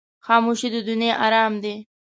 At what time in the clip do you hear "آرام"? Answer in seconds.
1.25-1.53